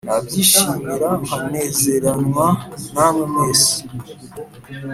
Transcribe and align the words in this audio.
nabyishimira 0.07 1.09
nkanezerarwa 1.23 2.47
namwe 2.93 3.23
mwese 3.31 3.77